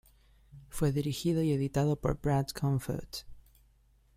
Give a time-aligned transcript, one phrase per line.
[0.71, 3.17] Fue dirigido y editado por Brad Comfort.